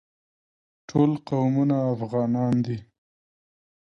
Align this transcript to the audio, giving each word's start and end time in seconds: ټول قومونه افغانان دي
ټول 0.89 1.11
قومونه 1.27 1.77
افغانان 1.93 2.53
دي 2.65 2.77